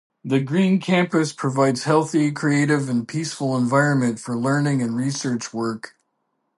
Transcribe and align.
The 0.25 0.39
green 0.39 0.79
campus 0.79 1.31
provides 1.31 1.83
healthy, 1.83 2.31
creative 2.31 2.89
and 2.89 3.07
peaceful 3.07 3.55
environment 3.55 4.19
for 4.19 4.35
learning 4.35 4.81
and 4.81 4.95
research 4.97 5.53
work. 5.53 5.95